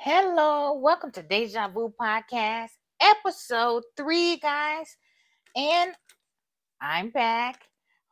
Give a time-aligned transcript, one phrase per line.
[0.00, 4.96] Hello, welcome to Deja Vu Podcast, episode three, guys.
[5.56, 5.90] And
[6.80, 7.62] I'm back.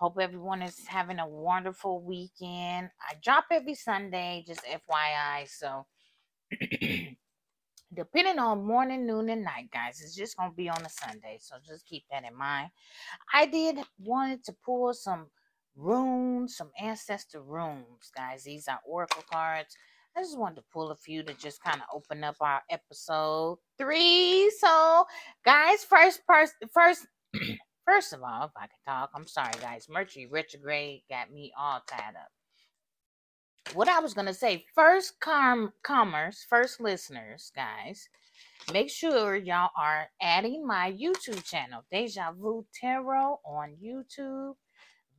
[0.01, 2.91] Hope everyone is having a wonderful weekend.
[3.01, 5.49] I drop every Sunday, just FYI.
[5.49, 5.87] So,
[7.95, 11.39] depending on morning, noon, and night, guys, it's just gonna be on a Sunday.
[11.41, 12.71] So just keep that in mind.
[13.33, 15.27] I did wanted to pull some
[15.77, 18.43] runes, some ancestor runes, guys.
[18.43, 19.77] These are oracle cards
[20.17, 23.59] I just wanted to pull a few to just kind of open up our episode
[23.77, 24.51] three.
[24.59, 25.05] So,
[25.45, 27.07] guys, first, first, first,
[27.85, 29.89] first of all, if I can talk, I'm sorry, guys.
[29.91, 33.75] Mercury retrograde got me all tied up.
[33.75, 38.09] What I was gonna say, first, com- commerce, first listeners, guys.
[38.73, 44.55] Make sure y'all are adding my YouTube channel, Deja Vu Tarot, on YouTube.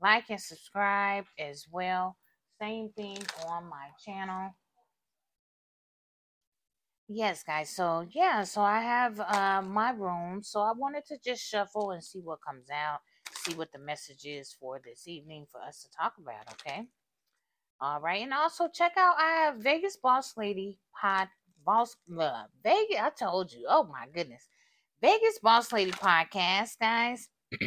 [0.01, 2.17] Like and subscribe as well.
[2.59, 4.55] Same thing on my channel
[7.09, 7.69] Yes, guys.
[7.69, 10.43] So yeah, so I have uh, my room.
[10.43, 12.99] So I wanted to just shuffle and see what comes out,
[13.33, 16.51] see what the message is for this evening for us to talk about.
[16.53, 16.87] Okay.
[17.81, 21.29] All right, and also check out I have Vegas Boss Lady Pod
[21.65, 22.97] Boss uh, Vegas.
[23.01, 23.65] I told you.
[23.69, 24.47] Oh my goodness,
[25.01, 27.29] Vegas Boss Lady podcast, guys.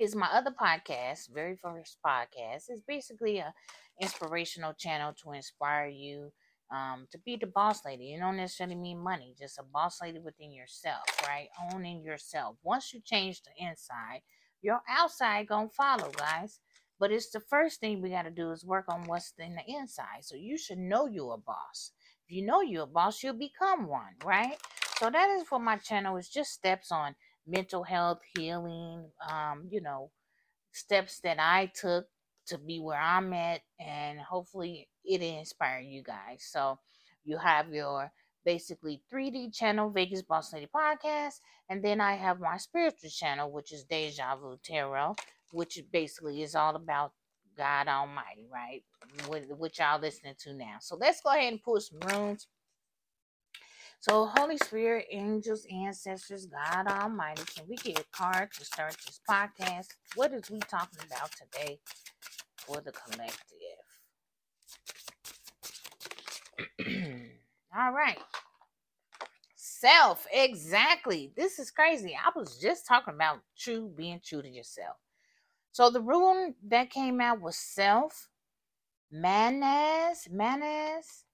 [0.00, 2.64] is my other podcast, very first podcast.
[2.68, 3.54] It's basically a
[4.00, 6.32] inspirational channel to inspire you
[6.70, 8.04] um, to be the boss lady.
[8.04, 11.48] You don't necessarily mean money, just a boss lady within yourself, right?
[11.72, 12.56] Owning yourself.
[12.62, 14.20] Once you change the inside,
[14.62, 16.60] your outside gonna follow, guys.
[16.98, 20.22] But it's the first thing we gotta do is work on what's in the inside.
[20.22, 21.92] So you should know you're a boss.
[22.26, 24.56] If you know you're a boss, you'll become one, right?
[24.98, 26.16] So that is for my channel.
[26.16, 27.14] It's just steps on
[27.46, 30.10] mental health, healing, um, you know,
[30.72, 32.06] steps that I took
[32.46, 36.46] to be where I'm at, and hopefully it inspire you guys.
[36.50, 36.78] So
[37.24, 38.10] you have your
[38.44, 43.72] basically 3D channel, Vegas Boss Lady Podcast, and then I have my spiritual channel, which
[43.72, 45.16] is Deja Vu Tarot,
[45.52, 47.12] which basically is all about
[47.56, 48.82] God Almighty, right?
[49.28, 50.76] Which y'all listening to now.
[50.80, 52.46] So let's go ahead and pull some runes.
[53.98, 59.20] So, Holy Spirit, angels, ancestors, God Almighty, can we get a card to start this
[59.28, 59.88] podcast?
[60.14, 61.80] What is we talking about today
[62.66, 63.38] for the collective?
[67.76, 68.18] All right.
[69.56, 71.32] Self, exactly.
[71.36, 72.16] This is crazy.
[72.16, 74.96] I was just talking about true, being true to yourself.
[75.72, 78.28] So the rune that came out was self,
[79.12, 81.24] Mannaz, Mannaz,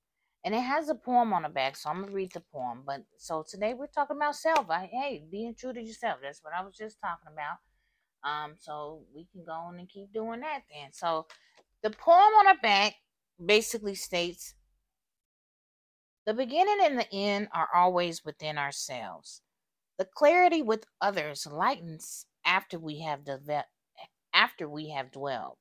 [0.45, 1.77] and it has a poem on the back.
[1.77, 2.83] So I'm gonna read the poem.
[2.87, 4.69] But so today we're talking about self.
[4.71, 6.19] I, hey, being true to yourself.
[6.23, 7.59] That's what I was just talking about.
[8.25, 10.93] Um, so we can go on and keep doing that then.
[10.93, 11.27] So
[11.83, 12.95] the poem on the back
[13.45, 14.55] basically states
[16.25, 19.43] the beginning and the end are always within ourselves.
[19.99, 23.65] The clarity with others lightens after we have deve-
[24.33, 25.59] after we have dwelled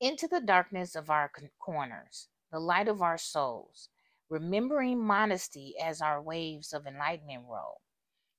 [0.00, 3.88] into the darkness of our corners, the light of our souls,
[4.28, 7.80] remembering modesty as our waves of enlightenment roll.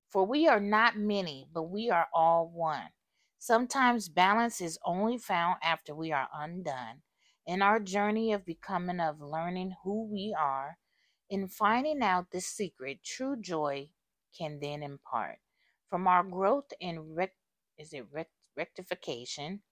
[0.10, 2.90] For we are not many, but we are all one.
[3.40, 7.02] Sometimes balance is only found after we are undone.
[7.48, 10.78] In our journey of becoming, of learning who we are,
[11.30, 13.90] in finding out this secret, true joy
[14.38, 15.40] can then impart.
[15.90, 17.36] From our growth and rec-
[17.78, 19.64] is it rec- rectification,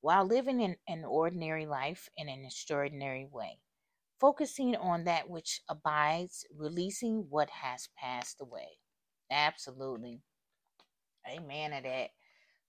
[0.00, 3.60] while living in an ordinary life in an extraordinary way,
[4.20, 8.78] focusing on that which abides, releasing what has passed away.
[9.30, 10.22] Absolutely.
[11.28, 12.10] Amen to that.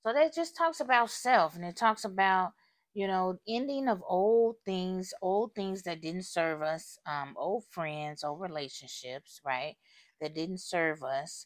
[0.03, 2.53] So that just talks about self and it talks about
[2.95, 8.23] you know, ending of old things, old things that didn't serve us, um, old friends,
[8.23, 9.77] old relationships, right?
[10.19, 11.45] That didn't serve us,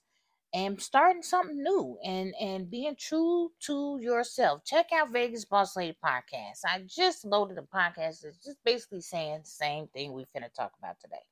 [0.53, 4.63] and starting something new and and being true to yourself.
[4.65, 6.61] Check out Vegas Boss Lady podcast.
[6.65, 10.55] I just loaded a podcast that's just basically saying the same thing we're going to
[10.55, 11.23] talk about today.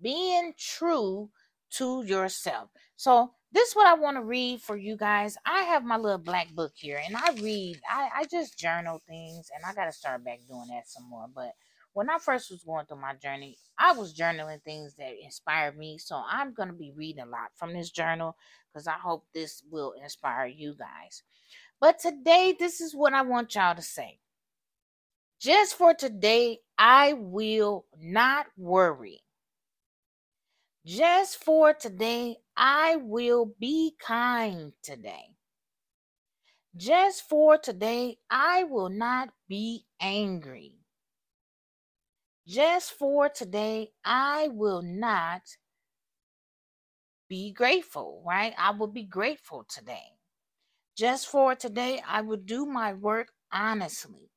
[0.00, 1.30] Being true
[1.72, 2.70] to yourself.
[2.96, 5.36] So this is what I want to read for you guys.
[5.44, 9.50] I have my little black book here and I read, I, I just journal things
[9.54, 11.26] and I got to start back doing that some more.
[11.34, 11.52] But
[11.92, 15.98] when I first was going through my journey, I was journaling things that inspired me.
[15.98, 18.36] So I'm going to be reading a lot from this journal
[18.72, 21.24] because I hope this will inspire you guys.
[21.80, 24.20] But today, this is what I want y'all to say.
[25.40, 29.22] Just for today, I will not worry.
[30.84, 35.34] Just for today, I will be kind today.
[36.76, 40.74] Just for today, I will not be angry.
[42.46, 45.40] Just for today, I will not
[47.30, 48.52] be grateful, right?
[48.58, 50.18] I will be grateful today.
[50.98, 54.28] Just for today, I will do my work honestly.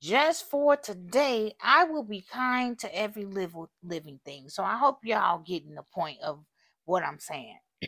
[0.00, 4.48] Just for today, I will be kind to every living thing.
[4.48, 6.42] So I hope y'all getting the point of
[6.86, 7.58] what I'm saying.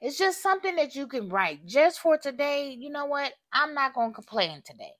[0.00, 1.66] it's just something that you can write.
[1.66, 3.32] Just for today, you know what?
[3.52, 4.92] I'm not going to complain today.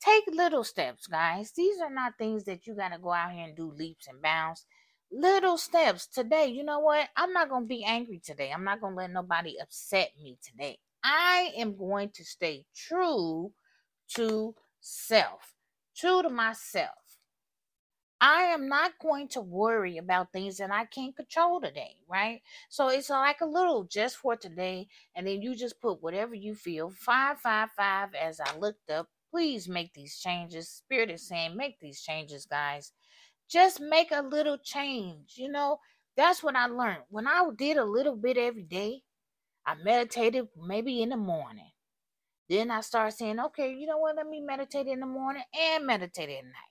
[0.00, 1.50] Take little steps, guys.
[1.56, 4.22] These are not things that you got to go out here and do leaps and
[4.22, 4.64] bounds.
[5.10, 6.46] Little steps today.
[6.46, 7.08] You know what?
[7.16, 8.52] I'm not going to be angry today.
[8.54, 10.78] I'm not going to let nobody upset me today.
[11.02, 13.52] I am going to stay true
[14.14, 15.54] to self,
[15.96, 16.90] true to myself.
[18.22, 22.42] I am not going to worry about things that I can't control today, right?
[22.68, 26.54] So it's like a little just for today, and then you just put whatever you
[26.54, 26.90] feel.
[26.90, 28.10] Five, five, five.
[28.14, 30.68] As I looked up, please make these changes.
[30.68, 32.92] Spirit is saying, make these changes, guys.
[33.48, 35.34] Just make a little change.
[35.36, 35.78] You know,
[36.14, 37.04] that's what I learned.
[37.08, 39.00] When I did a little bit every day,
[39.64, 41.70] I meditated maybe in the morning.
[42.50, 44.16] Then I start saying, okay, you know what?
[44.16, 46.70] Let me meditate in the morning and meditate at night.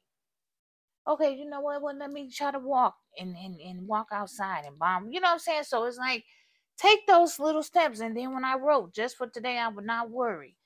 [1.08, 1.82] Okay, you know what?
[1.82, 5.12] Well, let me try to walk and, and, and walk outside and bomb.
[5.12, 5.64] You know what I'm saying?
[5.64, 6.26] So it's like,
[6.78, 8.02] take those little steps.
[8.02, 10.58] And then when I wrote, just for today, I would not worry.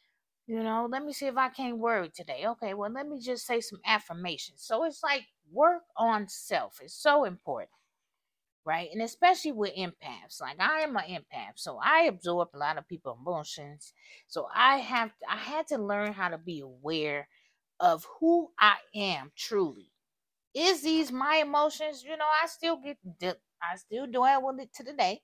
[0.47, 2.45] You know, let me see if I can't worry today.
[2.47, 4.63] Okay, well, let me just say some affirmations.
[4.63, 6.79] So it's like work on self.
[6.81, 7.69] It's so important
[8.65, 8.89] right?
[8.91, 10.41] And especially with empaths.
[10.41, 13.93] Like I am an empath, so I absorb a lot of people's emotions.
[14.27, 17.27] So I have I had to learn how to be aware
[17.79, 19.91] of who I am truly.
[20.55, 22.03] Is these my emotions?
[22.03, 22.79] You know, I still
[23.19, 25.21] get I still do it with it to the day.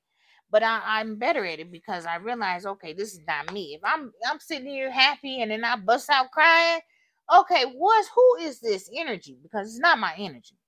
[0.52, 3.76] But I, I'm better at it because I realize, okay, this is not me.
[3.76, 6.82] If I'm I'm sitting here happy and then I bust out crying,
[7.40, 9.38] okay, what's who is this energy?
[9.44, 10.59] Because it's not my energy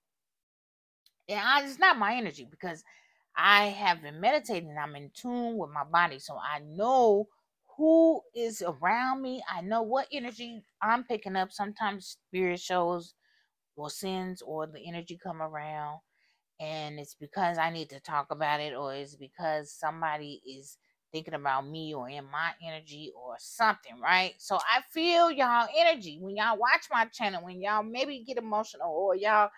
[1.31, 2.83] and it's not my energy because
[3.35, 4.75] I have been meditating.
[4.77, 7.27] I'm in tune with my body, so I know
[7.77, 9.41] who is around me.
[9.49, 11.51] I know what energy I'm picking up.
[11.51, 13.13] Sometimes spirit shows
[13.75, 15.99] or sins or the energy come around,
[16.59, 20.77] and it's because I need to talk about it, or it's because somebody is
[21.11, 24.33] thinking about me or in my energy or something, right?
[24.37, 28.89] So I feel y'all energy when y'all watch my channel, when y'all maybe get emotional
[28.89, 29.49] or y'all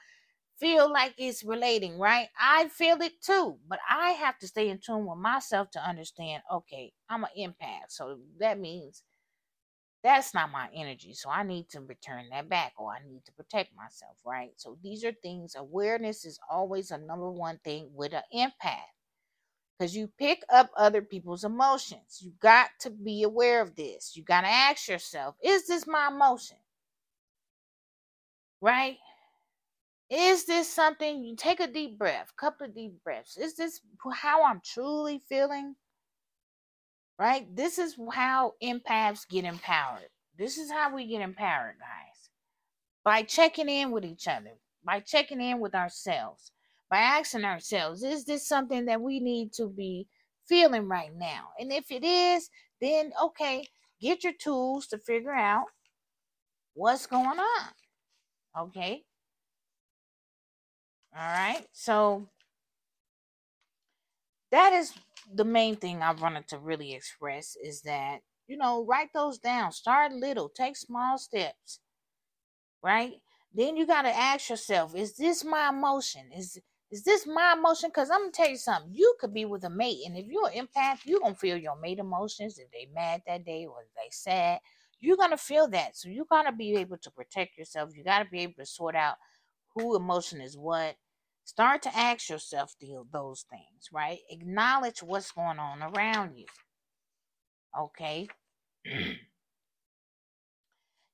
[0.63, 2.29] feel like it's relating, right?
[2.39, 6.43] I feel it too, but I have to stay in tune with myself to understand
[6.51, 7.89] okay, I'm an empath.
[7.89, 9.03] So that means
[10.03, 11.13] that's not my energy.
[11.13, 14.51] So I need to return that back or I need to protect myself, right?
[14.57, 18.79] So these are things, awareness is always a number one thing with an empath
[19.79, 22.19] because you pick up other people's emotions.
[22.21, 24.13] You got to be aware of this.
[24.15, 26.57] You got to ask yourself, is this my emotion?
[28.61, 28.97] Right?
[30.15, 33.35] Is this something you take a deep breath, couple of deep breaths?
[33.35, 33.81] Is this
[34.13, 35.75] how I'm truly feeling?
[37.17, 37.47] Right?
[37.55, 40.09] This is how empaths get empowered.
[40.37, 42.29] This is how we get empowered, guys.
[43.03, 44.51] By checking in with each other,
[44.85, 46.51] by checking in with ourselves,
[46.91, 50.05] by asking ourselves, is this something that we need to be
[50.47, 51.49] feeling right now?
[51.59, 53.67] And if it is, then okay,
[53.99, 55.65] get your tools to figure out
[56.75, 58.67] what's going on.
[58.67, 59.05] Okay?
[61.15, 61.65] All right.
[61.71, 62.27] So
[64.51, 64.93] that is
[65.33, 69.71] the main thing I wanted to really express is that, you know, write those down.
[69.71, 71.79] Start little, take small steps.
[72.81, 73.13] Right?
[73.53, 76.31] Then you gotta ask yourself, is this my emotion?
[76.35, 76.59] Is
[76.91, 77.89] is this my emotion?
[77.89, 78.91] Because I'm gonna tell you something.
[78.93, 81.75] You could be with a mate, and if you're an empath, you're gonna feel your
[81.79, 82.59] mate emotions.
[82.59, 84.59] If they mad that day or they sad,
[84.99, 85.95] you're gonna feel that.
[85.97, 87.91] So you gotta be able to protect yourself.
[87.95, 89.15] You gotta be able to sort out
[89.75, 90.95] who emotion is what
[91.45, 92.75] Start to ask yourself
[93.11, 94.19] those things, right?
[94.29, 96.45] Acknowledge what's going on around you.
[97.77, 98.27] Okay.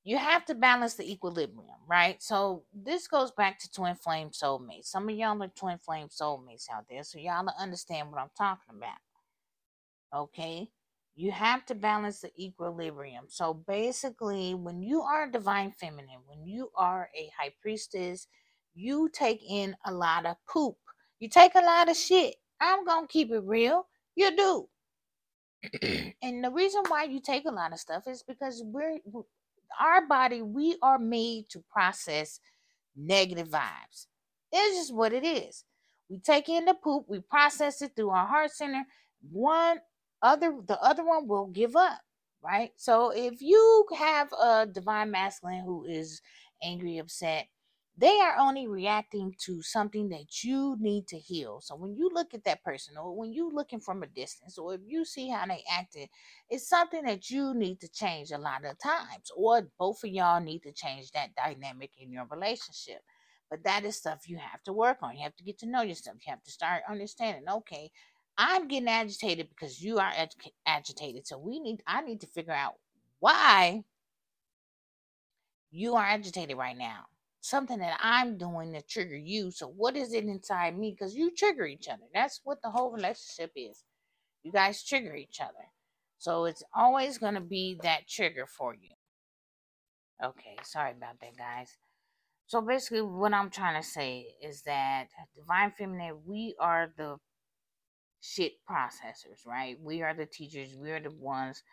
[0.03, 2.21] you have to balance the equilibrium, right?
[2.21, 4.85] So this goes back to twin flame soulmates.
[4.85, 8.75] Some of y'all are twin flame soulmates out there, so y'all understand what I'm talking
[8.77, 8.97] about.
[10.15, 10.69] Okay.
[11.15, 13.25] You have to balance the equilibrium.
[13.27, 18.27] So basically, when you are a divine feminine, when you are a high priestess,
[18.75, 20.77] you take in a lot of poop.
[21.19, 22.35] You take a lot of shit.
[22.61, 23.87] I'm going to keep it real.
[24.15, 24.69] You do.
[26.21, 28.97] and the reason why you take a lot of stuff is because we're
[29.79, 32.39] our body, we are made to process
[32.95, 34.07] negative vibes.
[34.51, 35.63] It's just what it is.
[36.09, 38.83] We take in the poop, we process it through our heart center.
[39.31, 39.79] One
[40.21, 41.99] other the other one will give up,
[42.43, 42.71] right?
[42.77, 46.21] So if you have a divine masculine who is
[46.63, 47.47] angry, upset,
[47.99, 51.59] they are only reacting to something that you need to heal.
[51.61, 54.75] So when you look at that person, or when you looking from a distance, or
[54.75, 56.09] if you see how they acted,
[56.49, 60.39] it's something that you need to change a lot of times, or both of y'all
[60.41, 63.01] need to change that dynamic in your relationship.
[63.49, 65.17] But that is stuff you have to work on.
[65.17, 66.17] You have to get to know yourself.
[66.25, 67.49] You have to start understanding.
[67.49, 67.91] Okay,
[68.37, 71.27] I'm getting agitated because you are ag- agitated.
[71.27, 71.83] So we need.
[71.85, 72.75] I need to figure out
[73.19, 73.83] why
[75.71, 77.05] you are agitated right now
[77.41, 79.51] something that I'm doing to trigger you.
[79.51, 80.91] So what is it inside me?
[80.91, 82.03] Because you trigger each other.
[82.13, 83.83] That's what the whole relationship is.
[84.43, 85.71] You guys trigger each other.
[86.17, 88.89] So it's always going to be that trigger for you.
[90.23, 91.77] Okay, sorry about that, guys.
[92.47, 97.17] So basically, what I'm trying to say is that Divine Feminine, we are the
[98.21, 99.77] shit processors, right?
[99.81, 100.75] We are the teachers.
[100.75, 101.63] We are the ones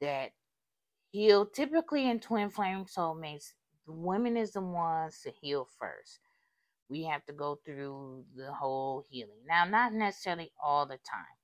[0.00, 0.32] that
[1.10, 1.46] heal.
[1.46, 3.52] Typically, in twin flame soulmates,
[3.86, 6.20] the women is the ones to heal first.
[6.88, 9.42] We have to go through the whole healing.
[9.48, 11.36] Now, not necessarily all the time.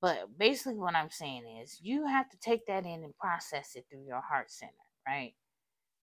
[0.00, 3.86] But basically, what I'm saying is you have to take that in and process it
[3.90, 4.72] through your heart center,
[5.06, 5.34] right?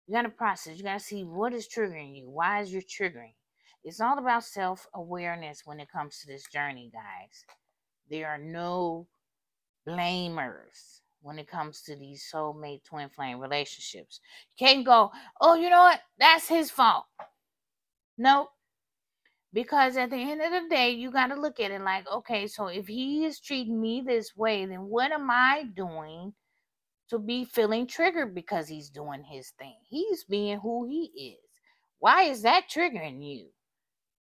[0.07, 0.77] You got to process.
[0.77, 2.29] You got to see what is triggering you.
[2.29, 3.33] Why is you triggering?
[3.83, 7.45] It's all about self awareness when it comes to this journey, guys.
[8.09, 9.07] There are no
[9.87, 14.19] blamers when it comes to these soulmate twin flame relationships.
[14.57, 15.11] You can't go,
[15.41, 16.01] oh, you know what?
[16.17, 17.05] That's his fault.
[18.17, 18.49] Nope.
[19.51, 22.45] Because at the end of the day, you got to look at it like, okay,
[22.45, 26.33] so if he is treating me this way, then what am I doing
[27.09, 29.75] to be feeling triggered because he's doing his thing?
[29.89, 31.49] He's being who he is.
[31.97, 33.47] Why is that triggering you?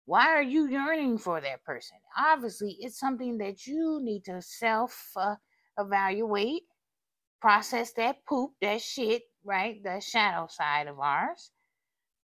[0.05, 1.97] Why are you yearning for that person?
[2.17, 5.15] Obviously, it's something that you need to self
[5.79, 6.63] evaluate
[7.41, 9.83] process that poop, that shit, right?
[9.83, 11.51] The shadow side of ours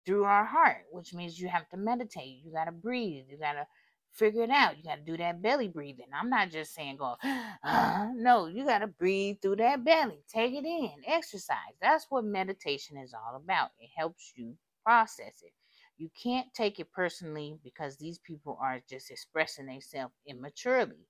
[0.06, 2.40] through our heart, which means you have to meditate.
[2.44, 3.24] You got to breathe.
[3.28, 3.66] You got to
[4.12, 4.78] figure it out.
[4.78, 6.06] You got to do that belly breathing.
[6.18, 7.16] I'm not just saying go,
[7.64, 10.20] uh, no, you got to breathe through that belly.
[10.32, 11.76] Take it in, exercise.
[11.80, 13.70] That's what meditation is all about.
[13.78, 15.52] It helps you process it.
[15.98, 21.06] You can't take it personally because these people are just expressing themselves immaturely.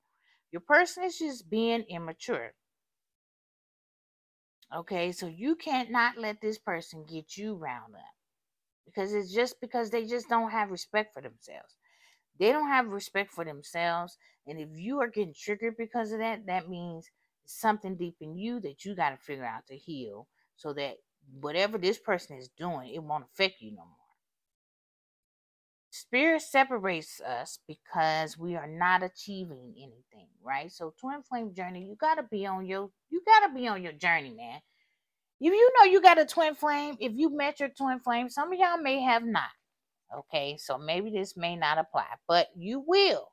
[0.50, 2.52] Your person is just being immature.
[4.75, 8.15] Okay, so you can't not let this person get you round up
[8.87, 11.77] because it's just because they just don't have respect for themselves.
[12.39, 16.47] They don't have respect for themselves, and if you are getting triggered because of that,
[16.47, 17.11] that means
[17.47, 20.99] something deep in you that you got to figure out to heal so that
[21.41, 23.98] whatever this person is doing, it won't affect you no more.
[25.99, 30.71] Spirit separates us because we are not achieving anything, right?
[30.71, 34.31] So twin flame journey, you gotta be on your you gotta be on your journey,
[34.31, 34.61] man.
[35.40, 38.52] If you know you got a twin flame, if you met your twin flame, some
[38.52, 39.50] of y'all may have not.
[40.17, 43.28] Okay, so maybe this may not apply, but you will.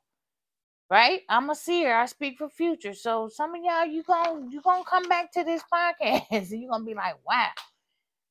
[0.88, 1.22] Right?
[1.28, 1.96] I'm a seer.
[1.96, 2.94] I speak for future.
[2.94, 6.70] So some of y'all, you gonna you gonna come back to this podcast and you're
[6.70, 7.50] gonna be like, wow,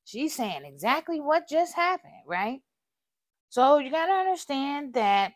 [0.04, 2.60] she's saying exactly what just happened, right?
[3.56, 5.32] So you got to understand that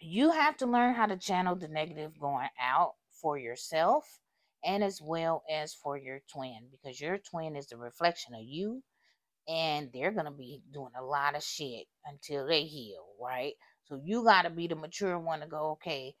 [0.00, 4.06] you have to learn how to channel the negative going out for yourself
[4.64, 8.82] and as well as for your twin because your twin is the reflection of you
[9.46, 13.52] and they're going to be doing a lot of shit until they heal, right?
[13.84, 16.14] So you got to be the mature one to go, okay,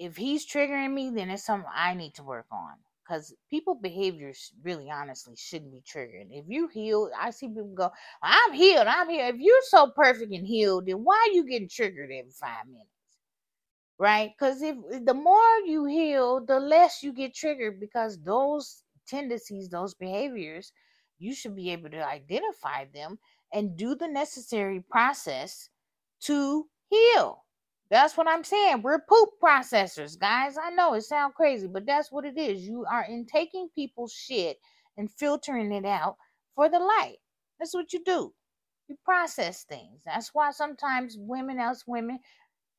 [0.00, 2.72] if he's triggering me, then it's something I need to work on
[3.10, 6.28] because people behaviors really honestly shouldn't be triggered.
[6.30, 7.90] If you healed, I see people go,
[8.22, 9.34] I'm healed, I'm healed.
[9.34, 12.88] If you're so perfect and healed, then why are you getting triggered every five minutes?
[13.98, 14.30] Right?
[14.38, 19.94] Because if the more you heal, the less you get triggered because those tendencies, those
[19.94, 20.72] behaviors,
[21.18, 23.18] you should be able to identify them
[23.52, 25.68] and do the necessary process
[26.20, 27.44] to heal.
[27.90, 28.82] That's what I'm saying.
[28.82, 30.56] We're poop processors, guys.
[30.62, 32.62] I know it sounds crazy, but that's what it is.
[32.62, 34.58] You are in taking people's shit
[34.96, 36.16] and filtering it out
[36.54, 37.16] for the light.
[37.58, 38.32] That's what you do.
[38.88, 40.02] You process things.
[40.06, 42.20] That's why sometimes women, else women,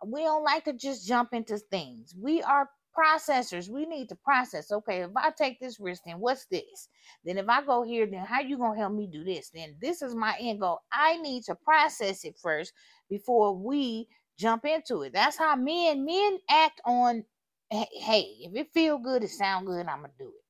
[0.06, 2.16] we don't like to just jump into things.
[2.18, 3.70] We are processors.
[3.70, 4.72] We need to process.
[4.72, 6.90] Okay, if I take this risk, then what's this?
[7.26, 9.50] Then if I go here, then how you gonna help me do this?
[9.54, 10.80] Then this is my end goal.
[10.92, 12.74] I need to process it first
[13.10, 14.08] before we
[14.38, 15.14] jump into it.
[15.14, 17.26] That's how men men act on
[17.72, 20.44] hey, if it feel good, it sound good, I'm gonna do it.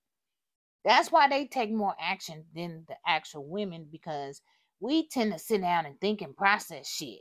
[0.83, 4.41] That's why they take more action than the actual women because
[4.79, 7.19] we tend to sit down and think and process shit.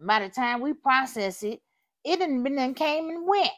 [0.00, 1.60] And by the time we process it,
[2.04, 3.52] it didn't then came and went.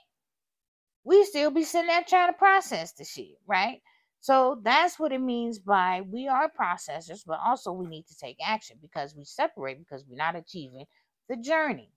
[1.04, 3.80] We still be sitting there trying to process the shit, right?
[4.20, 8.38] So that's what it means by we are processors, but also we need to take
[8.44, 10.86] action because we separate because we're not achieving
[11.28, 11.90] the journey.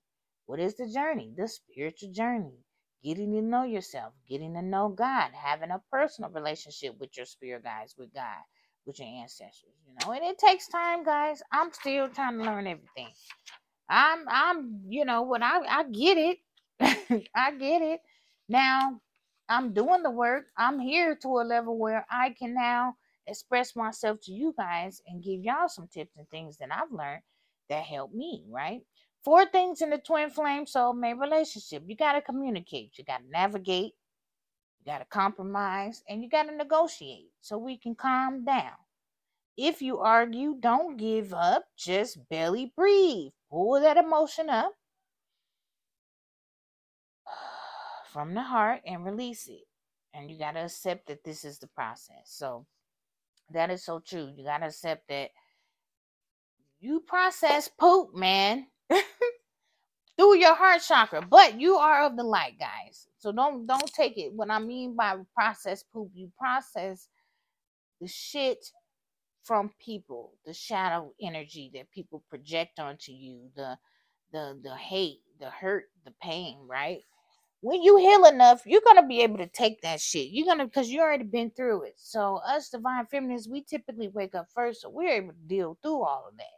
[0.47, 1.33] What is the journey?
[1.37, 2.59] The spiritual journey.
[3.05, 7.63] Getting to know yourself, getting to know God, having a personal relationship with your spirit
[7.65, 8.43] guides, with God,
[8.87, 10.13] with your ancestors, you know.
[10.13, 11.43] And it takes time, guys.
[11.53, 13.09] I'm still trying to learn everything.
[13.89, 16.37] I'm I'm you know what I I get it.
[17.35, 18.01] I get it.
[18.49, 18.99] Now
[19.49, 20.45] I'm doing the work.
[20.57, 22.95] I'm here to a level where I can now
[23.27, 27.21] express myself to you guys and give y'all some tips and things that I've learned
[27.69, 28.81] that help me, right?
[29.27, 31.83] Four things in the twin flame soulmate relationship.
[31.85, 33.91] You got to communicate, you got to navigate,
[34.79, 38.71] you got to compromise, and you got to negotiate so we can calm down.
[39.57, 43.33] If you argue, don't give up, just belly breathe.
[43.51, 44.71] Pull that emotion up
[48.13, 49.67] from the heart and release it.
[50.13, 52.27] And you got to accept that this is the process.
[52.27, 52.65] So
[53.51, 54.31] that is so true.
[54.33, 55.31] You got to accept that
[56.79, 58.67] you process poop, man.
[60.17, 63.07] through your heart chakra but you are of the light guys.
[63.19, 64.33] So don't don't take it.
[64.33, 67.07] What i mean by process poop you process
[68.01, 68.65] the shit
[69.43, 73.77] from people the shadow energy that people project onto you the
[74.33, 77.01] the the hate the hurt the pain right?
[77.61, 80.29] When you heal enough you're gonna be able to take that shit.
[80.31, 81.95] You're gonna because you already been through it.
[81.97, 86.03] So us divine feminists we typically wake up first so we're able to deal through
[86.03, 86.56] all of that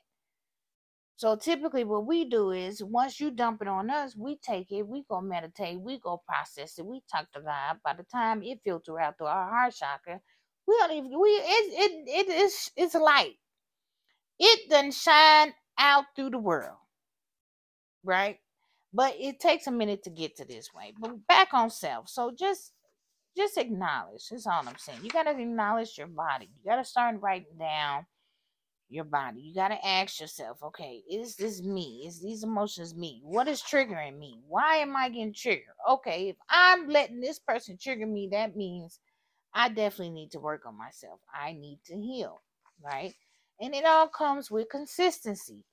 [1.20, 4.88] so typically what we do is once you dump it on us, we take it,
[4.88, 7.76] we go meditate, we go process it, we talk to God.
[7.84, 10.22] By the time it filters out through our heart chakra,
[10.66, 13.34] we don't even we it it it is it's light.
[14.40, 16.78] It doesn't shine out through the world.
[18.06, 18.38] Right?
[18.94, 20.94] But it takes a minute to get to this way.
[20.98, 22.08] But back on self.
[22.08, 22.72] So just
[23.36, 24.30] just acknowledge.
[24.32, 25.00] That's all I'm saying.
[25.04, 26.50] You gotta acknowledge your body.
[26.64, 28.06] You gotta start writing down
[28.90, 29.42] your body.
[29.42, 32.04] You got to ask yourself, okay, is this me?
[32.08, 33.22] Is these emotions me?
[33.24, 34.40] What is triggering me?
[34.48, 35.76] Why am I getting triggered?
[35.90, 39.00] Okay, if I'm letting this person trigger me, that means
[39.54, 41.20] I definitely need to work on myself.
[41.34, 42.42] I need to heal,
[42.84, 43.14] right?
[43.60, 45.66] And it all comes with consistency,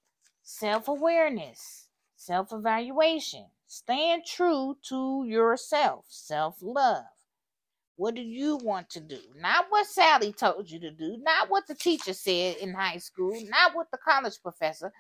[0.43, 7.05] self awareness, self evaluation, staying true to yourself, self love
[7.97, 9.19] what do you want to do?
[9.41, 13.39] Not what Sally told you to do, not what the teacher said in high school,
[13.49, 14.93] not what the college professor.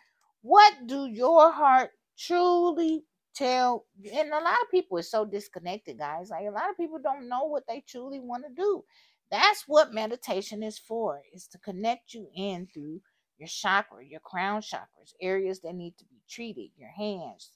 [0.42, 3.04] What do your heart truly
[3.34, 3.84] tell?
[4.14, 6.30] And a lot of people are so disconnected, guys.
[6.30, 8.82] Like a lot of people don't know what they truly want to do.
[9.30, 13.00] That's what meditation is for, is to connect you in through
[13.38, 17.50] your chakra, your crown chakras, areas that need to be treated, your hands,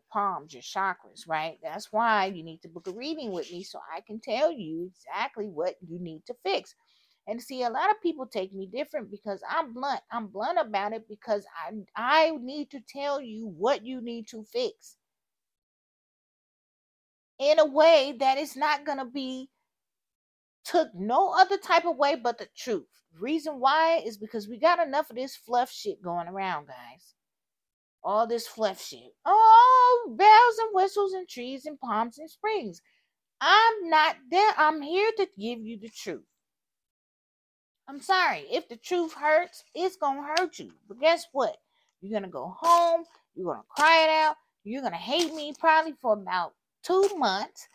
[0.00, 1.58] your palms, your chakras, right?
[1.62, 4.90] That's why you need to book a reading with me so I can tell you
[4.90, 6.74] exactly what you need to fix.
[7.26, 10.00] And see, a lot of people take me different because I'm blunt.
[10.10, 14.44] I'm blunt about it because I I need to tell you what you need to
[14.44, 14.96] fix
[17.38, 19.48] in a way that is not gonna be
[20.64, 22.86] took no other type of way but the truth.
[23.18, 27.14] Reason why is because we got enough of this fluff shit going around, guys
[28.02, 29.14] all this fluff shit.
[29.24, 32.80] Oh, bells and whistles and trees and palms and springs.
[33.40, 34.52] I'm not there.
[34.56, 36.24] I'm here to give you the truth.
[37.88, 38.44] I'm sorry.
[38.50, 40.70] If the truth hurts, it's going to hurt you.
[40.88, 41.56] But guess what?
[42.00, 43.04] You're going to go home.
[43.34, 44.36] You're going to cry it out.
[44.64, 47.66] You're going to hate me probably for about two months.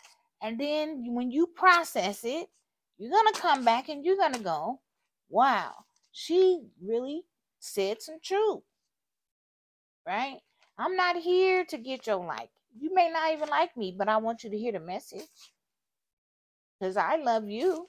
[0.42, 2.48] And then when you process it,
[2.98, 4.80] you're going to come back and you're going to go,
[5.30, 5.74] wow,
[6.12, 7.24] she really
[7.60, 8.62] said some truth
[10.06, 10.38] right?
[10.78, 12.50] I'm not here to get your like.
[12.80, 15.22] You may not even like me, but I want you to hear the message
[16.80, 17.88] because I love you.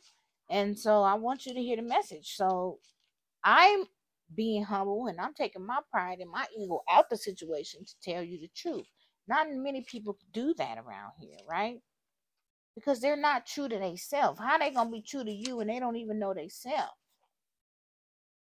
[0.51, 2.35] And so I want you to hear the message.
[2.37, 2.79] So
[3.45, 3.85] I'm
[4.35, 8.23] being humble and I'm taking my pride and my ego out the situation to tell
[8.23, 8.87] you the truth.
[9.29, 11.81] Not many people do that around here, right?
[12.75, 14.39] Because they're not true to themselves.
[14.39, 16.91] How they gonna be true to you and they don't even know they self?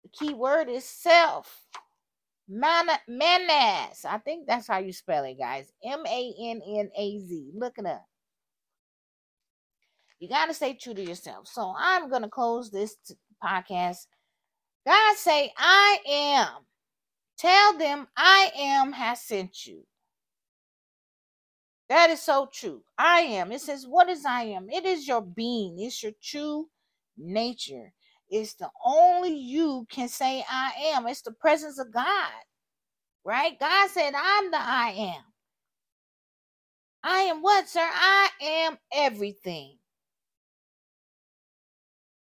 [0.02, 1.62] The key word is self.
[2.48, 4.04] Man- Mannaz.
[4.04, 5.72] I think that's how you spell it, guys.
[5.84, 7.50] M A N N A Z.
[7.54, 8.06] Look it up.
[10.18, 11.48] You got to stay true to yourself.
[11.48, 14.06] So I'm going to close this t- podcast.
[14.86, 16.64] God say, I am.
[17.38, 19.84] Tell them I am has sent you.
[21.88, 22.82] That is so true.
[22.98, 23.52] I am.
[23.52, 24.68] It says, What is I am?
[24.70, 26.68] It is your being, it's your true
[27.18, 27.92] nature.
[28.30, 31.06] It's the only you can say I am.
[31.06, 32.30] It's the presence of God.
[33.24, 33.58] Right?
[33.58, 35.24] God said, I'm the I am.
[37.04, 37.80] I am what, sir?
[37.82, 39.78] I am everything.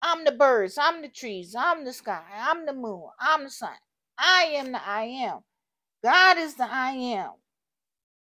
[0.03, 3.75] I'm the birds, I'm the trees, I'm the sky, I'm the moon, I'm the sun.
[4.19, 5.41] I am the I am.
[6.05, 7.33] God is the I am.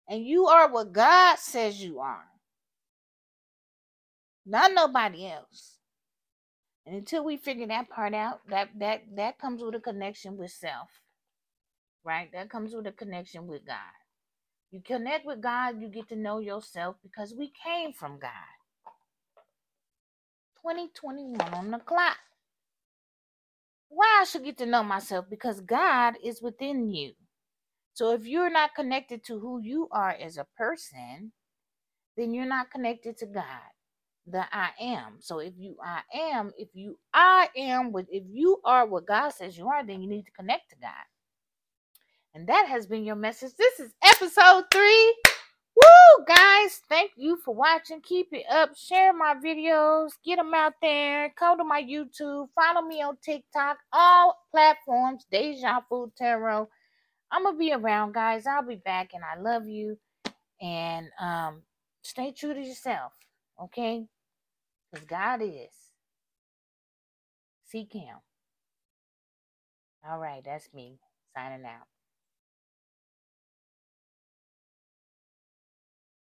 [0.10, 2.26] And you are what God says you are.
[4.46, 5.77] Not nobody else.
[6.88, 10.52] And until we figure that part out, that that that comes with a connection with
[10.52, 10.88] self.
[12.06, 12.32] Right?
[12.32, 13.76] That comes with a connection with God.
[14.72, 18.32] You connect with God, you get to know yourself because we came from God.
[20.64, 22.18] 2021 on the clock.
[23.90, 25.26] Why I should get to know myself?
[25.30, 27.14] Because God is within you.
[27.94, 31.34] So if you're not connected to who you are as a person,
[32.16, 33.72] then you're not connected to God,
[34.28, 35.18] the I am.
[35.20, 39.30] So if you I am, if you I am what if you are what God
[39.30, 40.92] says you are, then you need to connect to God.
[42.34, 43.54] And that has been your message.
[43.58, 45.16] This is episode three.
[45.76, 48.02] Woo, guys, thank you for watching.
[48.02, 48.76] Keep it up.
[48.76, 50.12] Share my videos.
[50.26, 51.32] Get them out there.
[51.38, 52.48] Come to my YouTube.
[52.56, 53.78] Follow me on TikTok.
[53.94, 55.26] All platforms.
[55.32, 56.68] Deja Vu Tarot.
[57.32, 58.48] I'm going to be around, guys.
[58.48, 59.98] I'll be back, and I love you.
[60.62, 61.62] And um,
[62.02, 63.14] stay true to yourself,
[63.62, 64.08] okay?
[64.92, 65.92] Because God is.
[67.68, 68.18] Seek Him.
[70.10, 71.00] All right, that's me
[71.36, 71.88] signing out.